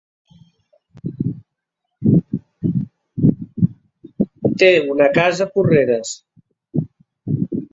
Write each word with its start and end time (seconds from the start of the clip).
Té 4.63 4.71
una 4.95 5.11
casa 5.19 5.47
a 5.47 5.55
Porreres. 5.59 6.17